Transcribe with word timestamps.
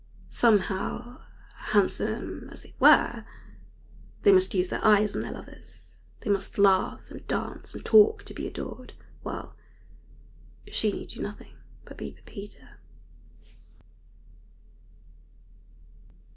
Somehow, 0.29 1.21
handsome 1.53 2.49
as 2.51 2.63
they 2.63 2.73
were, 2.79 3.23
they 4.23 4.31
must 4.31 4.55
use 4.55 4.69
their 4.69 4.83
eyes 4.83 5.15
on 5.15 5.21
their 5.21 5.31
lovers, 5.33 5.97
they 6.21 6.31
must 6.31 6.57
laugh 6.57 7.11
and 7.11 7.27
dance 7.27 7.75
and 7.75 7.85
talk 7.85 8.23
to 8.23 8.33
be 8.33 8.47
adored, 8.47 8.93
while 9.21 9.53
she 10.71 10.91
need 10.91 11.09
do 11.09 11.21
nothing 11.21 11.53
but 11.85 11.97
be 11.97 12.13
Pepita. 12.13 12.79